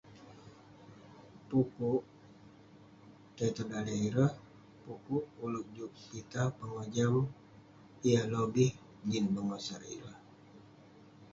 [1.47, 2.01] Pu'kuk
[3.35, 7.15] tai tong daleh ireh..pu'kuk ulouk juk pitah pengojam,
[8.07, 8.71] yah lobih
[9.09, 10.17] jin bengosak ireh,